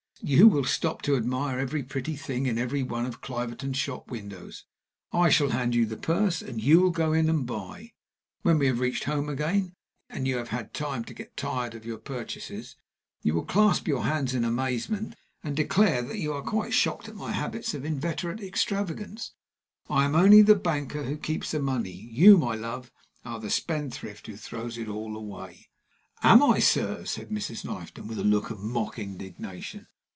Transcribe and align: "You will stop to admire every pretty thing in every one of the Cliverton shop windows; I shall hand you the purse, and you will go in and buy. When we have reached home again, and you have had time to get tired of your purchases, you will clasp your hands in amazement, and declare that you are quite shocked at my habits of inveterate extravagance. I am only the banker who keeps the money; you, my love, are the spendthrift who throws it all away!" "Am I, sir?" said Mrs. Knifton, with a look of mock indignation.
"You 0.23 0.47
will 0.47 0.65
stop 0.65 1.01
to 1.03 1.15
admire 1.15 1.57
every 1.57 1.81
pretty 1.81 2.15
thing 2.15 2.45
in 2.45 2.59
every 2.59 2.83
one 2.83 3.07
of 3.07 3.13
the 3.13 3.17
Cliverton 3.17 3.73
shop 3.73 4.11
windows; 4.11 4.65
I 5.11 5.29
shall 5.29 5.49
hand 5.49 5.73
you 5.73 5.87
the 5.87 5.97
purse, 5.97 6.43
and 6.43 6.61
you 6.61 6.79
will 6.79 6.91
go 6.91 7.11
in 7.11 7.27
and 7.27 7.43
buy. 7.43 7.93
When 8.43 8.59
we 8.59 8.67
have 8.67 8.79
reached 8.81 9.05
home 9.05 9.29
again, 9.29 9.73
and 10.11 10.27
you 10.27 10.37
have 10.37 10.49
had 10.49 10.75
time 10.75 11.03
to 11.05 11.15
get 11.15 11.35
tired 11.35 11.73
of 11.73 11.87
your 11.87 11.97
purchases, 11.97 12.75
you 13.23 13.33
will 13.33 13.45
clasp 13.45 13.87
your 13.87 14.03
hands 14.03 14.35
in 14.35 14.45
amazement, 14.45 15.15
and 15.43 15.55
declare 15.55 16.03
that 16.03 16.19
you 16.19 16.33
are 16.33 16.43
quite 16.43 16.71
shocked 16.73 17.09
at 17.09 17.15
my 17.15 17.31
habits 17.31 17.73
of 17.73 17.83
inveterate 17.83 18.41
extravagance. 18.41 19.33
I 19.89 20.05
am 20.05 20.13
only 20.13 20.43
the 20.43 20.53
banker 20.53 21.01
who 21.01 21.17
keeps 21.17 21.49
the 21.49 21.59
money; 21.59 22.09
you, 22.11 22.37
my 22.37 22.53
love, 22.53 22.91
are 23.25 23.39
the 23.39 23.49
spendthrift 23.49 24.27
who 24.27 24.37
throws 24.37 24.77
it 24.77 24.87
all 24.87 25.17
away!" 25.17 25.69
"Am 26.21 26.43
I, 26.43 26.59
sir?" 26.59 27.05
said 27.05 27.31
Mrs. 27.31 27.65
Knifton, 27.65 28.05
with 28.07 28.19
a 28.19 28.23
look 28.23 28.51
of 28.51 28.59
mock 28.59 28.99
indignation. 28.99 29.87